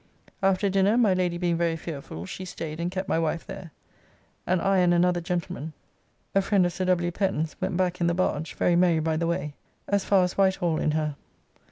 [0.41, 3.69] After dinner, my Lady being very fearfull she staid and kept my wife there,
[4.47, 5.73] and I and another gentleman,
[6.33, 7.11] a friend of Sir W.
[7.11, 9.53] Pen's, went back in the barge, very merry by the way,
[9.87, 11.17] as far as Whitehall in her.